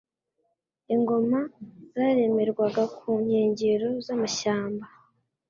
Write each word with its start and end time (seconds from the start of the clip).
Ingoma 0.93 1.39
zaremerwaga 1.95 2.83
ku 2.97 3.09
nkengero 3.23 3.87
z'amashyamba 4.05 4.85